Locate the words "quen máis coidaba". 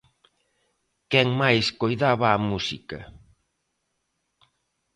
1.11-2.27